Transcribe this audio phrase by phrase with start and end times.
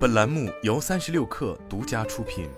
[0.00, 2.48] 本栏目由三十六氪独家出品。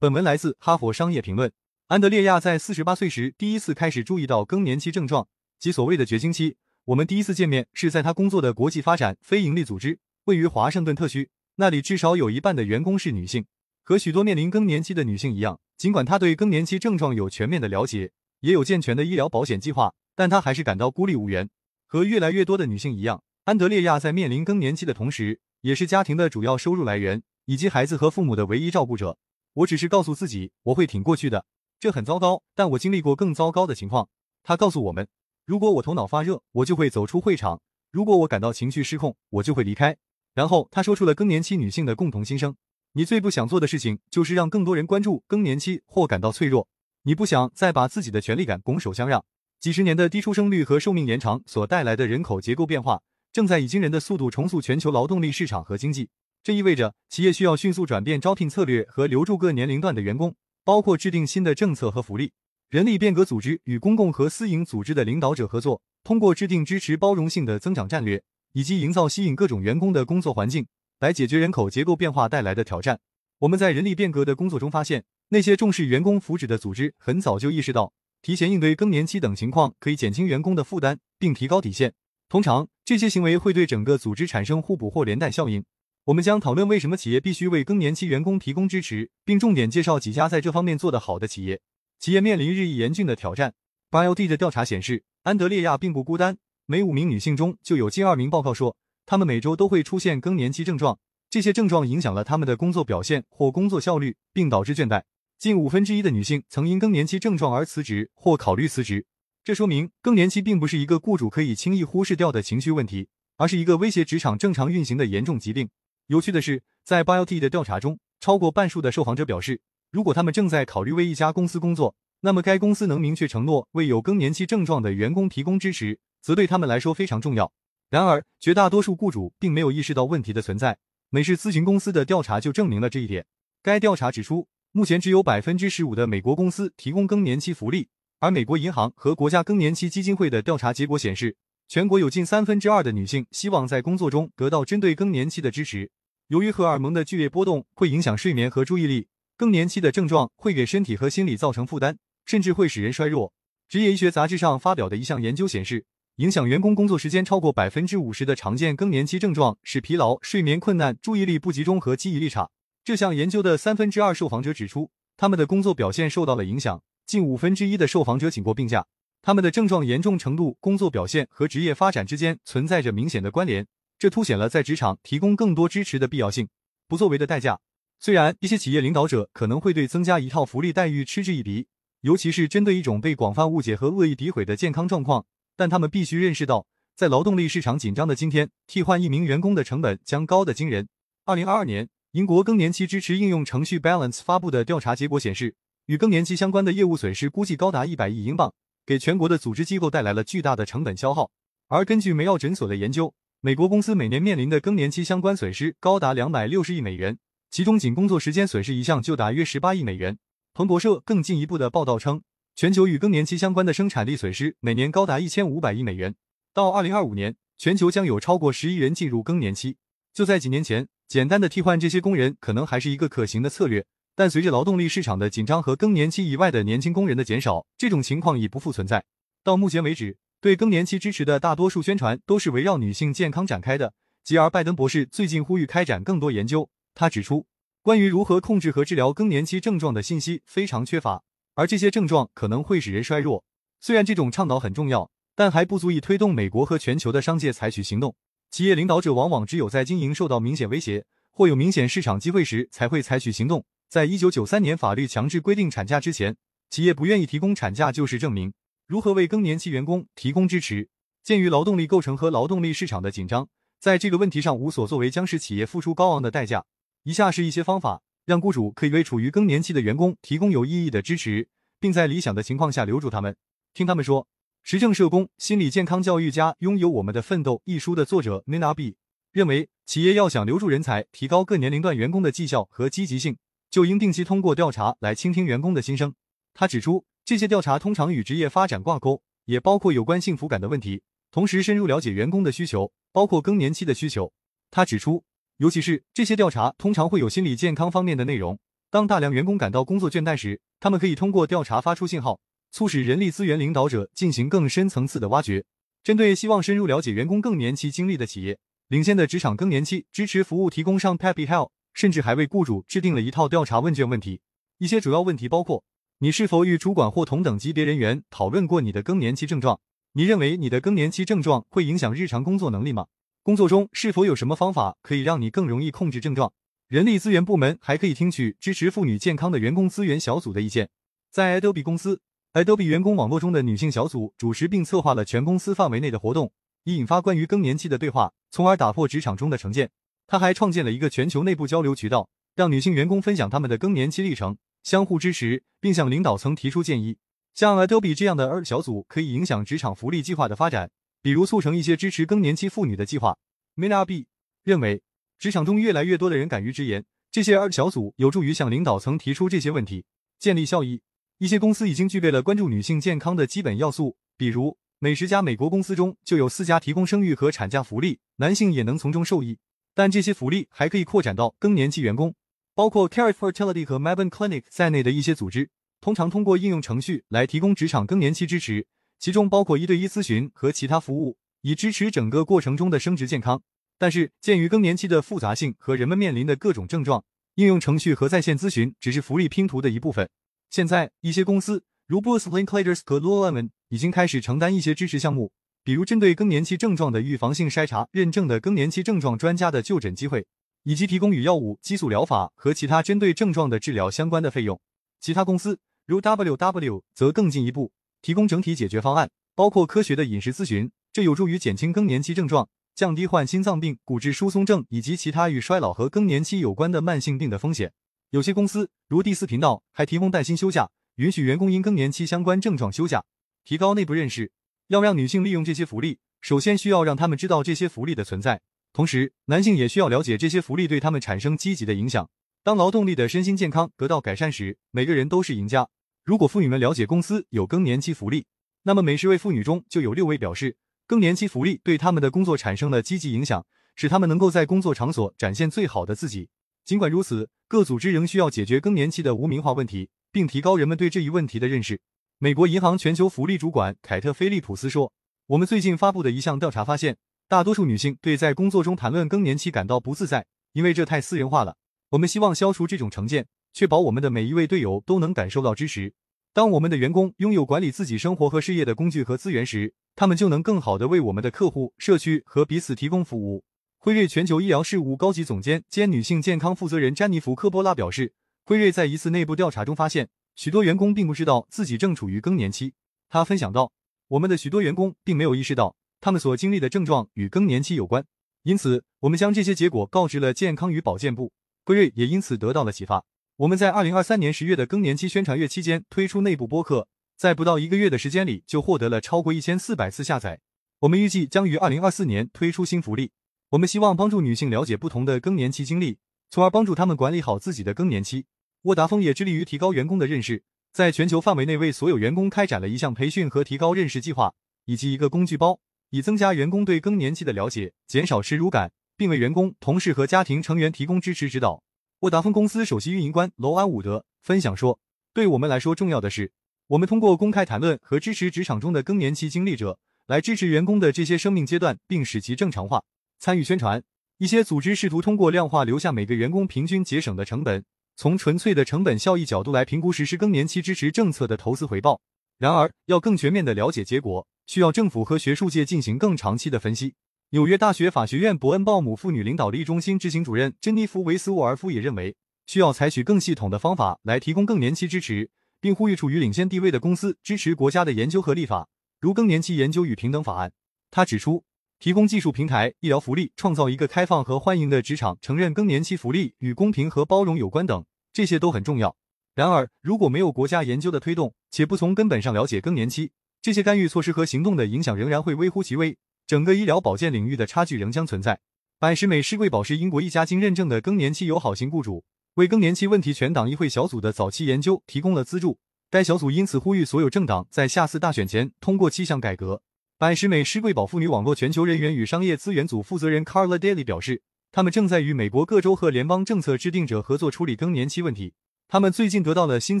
[0.00, 1.48] 本文来自《哈佛商业评论》。
[1.86, 6.56] 安德烈亚在四十八岁时第一次开始注意到更年期症状，即所谓的绝经期。
[6.86, 13.46] 我们第一次见面是在他工作的国际发展非营利组织，位于华盛顿特区，那里至少有一半的员工是女性。
[13.84, 21.48] 和许多面临更年期的女性一样，尽管他对更年期症状有全面的了解，也有健全的医疗保险计划，但他还是感到孤立无援。
[21.86, 29.18] 和越来越多的女性一样，安德烈亚在面临更年期的同时，也是家庭的主要收入来源，以及孩子和父母的唯一照顾者。
[29.54, 31.46] 我只是告诉自己，我会挺过去的。
[31.78, 34.08] 这很糟糕，但我经历过更糟糕的情况。
[34.42, 35.06] 他告诉我们，
[35.44, 37.60] 如果我头脑发热，我就会走出会场；
[37.92, 39.96] 如果我感到情绪失控，我就会离开。
[40.34, 42.56] 然后他说出了更年期女性的共同心声：
[42.92, 46.68] 你最不想做的事情，就是让更多人关注更年期或感到脆弱。
[47.02, 49.24] 你不想再把自己的权利感拱手相让。
[49.58, 53.02] 几十年的低出生率和寿命延长所带来的人口结构变化，
[53.32, 56.08] 正在以惊人的速度重塑全球劳动力市场和经济。
[56.42, 62.32] 这意味着企业需要迅速转变招聘策略和留住各年龄段的员工，包括制定新的政策和福利。
[62.68, 70.66] 人力变革组织与公共和私营组织的领导者合作，通过制定支持包容性的增长战略，以及营造吸引各种员工的工作环境，
[71.00, 73.00] 来解决人口结构变化带来的挑战。
[73.40, 77.92] 我们在人力变革的工作中发现，那些重视员工福祉的组织很早就意识到。
[78.26, 81.94] 提前应对更年期等情况，可以减轻员工的负担，并提高底线。
[82.28, 85.64] 通常，这些行为会对整个组织产生互补或连带效应。
[86.06, 91.60] 我们将讨论为什么企业必须为更年期员工提供支持，并重点介绍几家在这方面做得好的企业。
[92.00, 93.54] 企业面临日益严峻的挑战。
[93.92, 100.98] BioD 的调查显示，安德烈亚并不孤单，每五名女性中就有近二名报告说，她们每周都会出现更年期症状。
[101.30, 105.04] 这些症状影响了她们的工作表现或工作效率，并导致倦怠。
[105.38, 109.04] 近五分之一的女性曾因更年期症状而辞职或考虑辞职，
[109.44, 115.68] 这说明更年期并不是一个雇主可以轻易忽视掉的情绪问题，而是一个威胁职场正常运行的严重疾病。
[116.06, 119.60] 有趣的是，在 BioT 的调查中，超过半数的受访者表示，
[119.92, 127.52] 如果他们正在考虑为一家公司工作，那么该公司能明确承诺为有更年期症状的员工提供支持，则对他们来说非常重要。
[127.90, 130.78] 然而，绝大多数雇主并没有意识到问题的存在。
[131.10, 133.26] 美式咨询公司的调查就证明了这一点。
[133.62, 134.48] 该调查指出。
[134.76, 137.88] 目前只有百分之十五的美国公司提供更年期福利，
[138.20, 141.34] 而美国银行和国家更年期基金会的调查结果显示，
[141.66, 145.90] 全国有近三分之二的女性希望在工作中得到针对更年期的支持。
[146.28, 153.32] 由于荷尔蒙的剧烈波动会影响睡眠和注意力，更年期的症状会给身体和心理造成负担，甚至会使人衰弱。
[153.70, 155.86] 职业医学杂志上发表的一项研究显示，
[156.16, 162.50] 影响员工工作时间超过百分之五十的常见更年期症状是疲劳、睡眠困难、注意力不集中和记忆力差。
[162.86, 166.80] 这项研究的三分之二受访者指出，他们的工作表现受到了影响。
[167.04, 168.86] 近五分之一的受访者请过病假。
[169.22, 173.66] 他们的症状严重程度、工作表现和职业发展之间存在着明显的关联，
[173.98, 176.46] 这凸显了在职场提供更多支持的必要性。
[176.86, 177.58] 不作为的代价。
[177.98, 181.66] 虽然一些企业领导者可能会对增加一套福利待遇嗤之以鼻，
[182.02, 185.26] 尤其是针对一种被广泛误解和恶意诋毁的健康状况，
[185.56, 190.86] 但他们必须认识到，在劳动力市场紧张的今天，替换一名员工的成本将高得惊人。
[191.24, 191.88] 二零二二年。
[192.16, 195.54] 英国更年期支持应用程序 Balance 发布的调查结果显示，
[195.84, 198.54] 与更年期相关的业务损失估计高达一百亿英镑，
[198.86, 201.30] 给全国的组织机构带来了巨大的成本消耗。
[201.68, 203.12] 而根据梅奥诊所的研究，
[203.42, 207.18] 美国公司每年面临的更年期相关损失高达两百六十亿美元，
[207.50, 210.16] 其中仅工作时间损失一项就达约十八亿美元。
[210.54, 212.22] 彭博社更进一步的报道称，
[212.54, 216.14] 全球与更年期相关的生产力损失每年高达一千五百亿美元。
[216.54, 219.76] 到二零二五年，全球将有超过十亿人进入更年期。
[220.16, 220.88] 就在几年前。
[221.06, 223.84] 简单的替换这些工人可能还是一个可行的策略，
[224.14, 229.04] 但随着劳动力市场的紧张和更年期以外的年轻工人的减少，这种情况已不复存在。
[229.44, 233.92] 到目前为止，对更年期支持的大多数宣传都是围绕女性健康展开的。
[234.24, 236.66] 吉尔·拜登博士最近呼吁开展更多研究。
[236.94, 237.46] 他指出，
[237.82, 241.22] 关于如何控制和治疗更年期症状的信息非常缺乏，
[241.54, 243.44] 而这些症状可能会使人衰弱。
[243.80, 248.16] 虽然这种倡导很重要，但还不足以推动美国和全球的商界采取行动。
[248.50, 253.64] 企业领导者往往只有在经营受到明显威胁或有明显市场机会时，才会采取行动。
[253.88, 256.36] 在一九九三年法律强制规定产假之前，
[256.70, 258.52] 企业不愿意提供产假就是证明。
[258.86, 260.88] 如何为更年期员工提供支持？
[261.22, 263.48] 鉴于劳动力构成和劳动力市场的紧张，
[263.78, 266.64] 在这个问题上无所作为将使企业付出高昂的代价。
[267.02, 271.48] 以下是一些方法，让雇主可以为处于更年期的员工提供有意义的支持，
[271.78, 273.36] 并在理想的情况下留住他们。
[273.74, 274.26] 听他们说。
[274.68, 278.96] 实证社工、心理健康教育家，拥有《我们的奋斗》一书的作者 Nina B
[279.30, 283.36] 认为，企业要想留住人才，提高各年龄段员工的绩效和积极性，
[283.70, 286.12] 就应定期通过调查来倾听员工的心声。
[286.52, 291.00] 他指出，这些调查通常与职业发展挂钩，也包括有关幸福感的问题。
[291.30, 294.32] 同时深入了解员工的需求，包括更年期的需求。
[294.72, 295.22] 他指出，
[295.58, 298.58] 尤其是这些调查通常会有心理健康方面的内容。
[298.90, 302.40] 当大量员工感到工作倦怠时，他们可以通过调查发出信号，
[302.70, 305.64] 促使人力资源领导者进行更深层次的挖掘。
[306.02, 308.58] 针对希望深入了解员工更年期经历的企业，
[308.88, 314.40] 领先的职场更年期支持服务提供商 Peppy Health 甚至还为雇主制定了一套调查问卷问题。
[314.78, 315.82] 一些主要问题包括：
[316.18, 319.80] 你是否与主管或同等级别人员讨论过你的更年期症状？
[320.12, 323.06] 你认为你的更年期症状会影响日常工作能力吗？
[323.42, 326.52] 工作中是否有什么方法可以让你更容易控制症状？
[326.88, 330.88] 人力资源部门还可以听取支持妇女健康的员工资源小组的意见。
[331.30, 332.20] 在 Adobe 公司
[332.56, 336.50] ，Adobe 员工网络中的女性小组主持并策划了全公司范围内的活动，
[336.84, 339.90] 以引发关于更年期的对话，从而打破职场中的成见。
[340.26, 347.18] 他还创建了一个全球内部交流渠道，让女性员工分享他们的更年期历程，相互支持，并向领导层提出建议。
[347.54, 353.36] 像 Adobe 这样的 R 小组可以影响职场福利计划的发展，比如促成一些支持更年期妇女的计划。
[353.76, 354.26] Mina B
[354.64, 355.02] 认为。
[355.38, 360.06] 职场中越来越多的人敢于直言，这些 R 小组有助于向领导层提出这些问题，
[360.38, 361.02] 建立效益。
[361.38, 369.58] 一些公司已经具备了关注女性健康的基本要素，比如每十家美国公司中就有四家提供生育和产假福利，男性也能从中受益。
[369.94, 372.34] 但这些福利还可以扩展到更年期员工，
[372.74, 375.68] 包括 Care Fertility 和 Maven Clinic 在内的一些组织，
[376.00, 378.86] 通常通过应用程序来提供职场更年期支持，
[379.18, 383.62] 其中包括一对一咨询和其他服务，以支持整个过程中的生殖健康。
[383.98, 387.22] 但是，鉴于更年期的复杂性和人们面临的各种症状，
[387.56, 390.30] 应用程序和在线咨询只是福利拼图的一部分。
[390.70, 395.52] 现在，一些公司如 Boost Linklaters 和 Lululemon 已经开始承担一些支持项目，
[395.82, 400.46] 比如针对更年期症状的预防性筛查认证的更年期症状专家的就诊机会，
[400.82, 404.80] 以及提供与药物、激素疗法和其他针对症状的治疗相关的费用。
[405.20, 412.68] 其他公司如 WW 则更进一步，提供整体解决方案，包括科学的饮食咨询，这有助于减轻更年期症状。
[412.94, 417.92] 降低患心脏病、骨质疏松症以及其他与衰老和更年期有关的慢性病的风险。
[418.36, 423.24] 有些公司，如第四频道，还提供带薪休假，允许员工因更年期相关症状休假，
[423.64, 424.52] 提高内部认识。
[424.88, 428.60] 要让女性利用这些福利，首先需要让他们知道这些福利的存在，
[428.92, 432.28] 同时男性也需要了解这些福利对他们产生积极的影响。
[432.62, 435.88] 当劳动力的身心健康得到改善时，每个人都是赢家。
[436.22, 438.44] 如果妇女们了解公司有更年期福利，
[438.82, 440.76] 那么每十位妇女中就有六位表示。
[441.06, 446.50] 更年期福利对他们的工作产生了积极影响，使他们能够在工作场所展现最好的自己。
[446.86, 452.00] 尽管如此，各组织仍需要解决更年期的无名化问题，并提高人们对这一问题的认识。
[452.38, 455.10] 美国银行全球福利主管凯特·菲利普斯说
[455.48, 457.16] ：“我们最近发布的一项调查发现，
[457.48, 461.76] 大多数女性对在工作中谈论更年期感到不自在，因为这太私人化了。
[462.10, 466.14] 我们希望消除这种成见，确保我们的每一位队友都能感受到支持。
[466.52, 473.64] 当我们的员工拥有管理自己生活和事业的工具和资源时，”他们就能更好地为我们的客户、社区和彼此提供服务。
[474.06, 478.32] 辉瑞全球医疗事务高级总监兼女性健康负责人詹妮弗·科波拉表示，
[478.64, 482.94] 辉瑞在一次内部调查中发现，许多员工并不知道自己正处于更年期。
[483.28, 483.90] 他分享道
[484.30, 488.24] ：“我们的许多员工并没有意识到他们所经历的症状与更年期有关，
[488.62, 491.50] 因此我们将这些结果告知了健康与保健部。
[491.84, 493.24] 辉瑞也因此得到了启发。
[493.56, 500.60] 我们在二零二三年十月的更年期宣传月期间推出内部播客。”在不到一个月的时间里，就获得了超过一千四百次下载。
[501.00, 503.32] 我们预计将于二零二四年推出新福利。
[503.70, 506.18] 我们希望帮助女性了解不同的更年期经历，
[506.50, 508.46] 从而帮助她们管理好自己的更年期。
[508.82, 510.62] 沃达丰也致力于提高员工的认识，
[510.92, 521.82] 在全球范围内为所有员工开展了一项培训和提高认识计划，以及一个工具包，以增加员工对更年期的了解，减少耻辱感，并为员工、同事和家庭成员提供支持指导。
[522.20, 525.00] 沃达丰公司首席运营官罗安伍德分享说
[525.34, 526.52] ：“对我们来说，重要的是。”
[526.86, 529.98] 我们通过公开谈论和支持职场中的更年期经历者，
[530.28, 533.02] 来支持员工的这些生命阶段，并使其正常化。
[533.38, 534.02] 参与宣传，
[534.38, 537.84] 一些组织试图通过量化留下每个员工平均节省的成本，
[538.16, 542.20] 从纯粹的成本效益角度来评估实施更年期支持政策的投资回报。
[542.58, 547.14] 然而，要更全面的了解结果，需要政府和学术界进行更长期的分析。
[547.50, 552.34] 纽约大学法学院伯恩鲍姆妇女领导力中心执行主任珍妮弗·维斯沃尔夫也认为，
[552.66, 555.50] 需要采取更系统的方法来提供更年期支持。
[555.78, 558.88] 并呼吁处于领先地位的公司支持国家的研究和立法，
[559.20, 560.72] 如更年期研究与平等法案。
[561.10, 561.64] 他指出，
[561.98, 569.16] 提供技术平台、医疗福利，创造一个开放和欢迎的职场，承认更年期福利与公平和包容有关等，这些都很重要。
[569.54, 578.60] 然而，如果没有国家研究的推动，且不从根本上了解更年期，这些干预措施和行动的影响仍然会微乎其微，整个医疗保健领域的差距仍将存在。
[578.98, 582.24] 百时美施贵宝是英国一家经认证的更年期友好型雇主。
[582.54, 585.78] 为更年期问题全党议会小组的早期研究提供了资助。
[586.10, 589.82] 该小组因此呼吁所有政党在下次大选前通过七项改革。
[590.18, 594.40] 百时美施贵宝妇女网络全球人员与商业资源组负责人 Carla Daly 表示，
[594.72, 598.54] 他们正在与美国各州和联邦政策制定者合作处理更年期问题。
[598.88, 600.00] 他们最近得到了新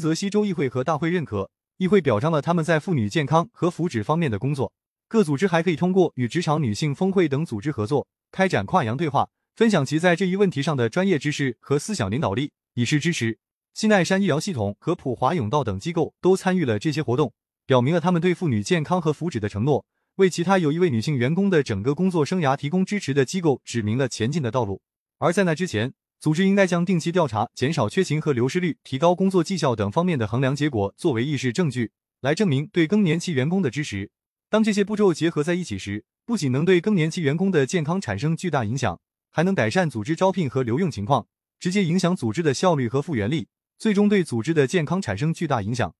[0.00, 4.72] 泽西州议会和大会认可，议会表彰了他们在妇女健康和福祉方面的工作。
[5.06, 13.36] 各组织还可以通过与职场女性峰会等组织合作，开展跨洋对话，分享其在这一问题上的专业知识和思想领导力，以示支持。
[13.74, 17.34] 西奈山医疗系统和普华永道等机构都参与了这些活动，
[17.66, 19.84] 表明了他们对妇女健康和福祉的承诺，
[20.16, 24.80] 为其他有一位女性员工的整个工作生涯提供支持的机构指明了前进的道路。
[25.18, 31.92] 而在那之前，组织应该将定期调查、减少缺勤和流失率、提高工作绩效等方面的衡量结果作为议事证据，
[32.22, 34.10] 来证明对更年期员工的支持。
[34.48, 38.98] 当这些步骤结合在一起时，不仅能对更年期员工的健康产生巨大影响，
[39.30, 41.26] 还能改善组织招聘和留用情况，
[41.60, 45.94] 直接影响组织的效率和复原力，最终对组织的健康产生巨大影响。